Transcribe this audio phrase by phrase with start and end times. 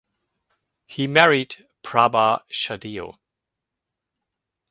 [0.87, 3.19] He married Prabha Shahdeo.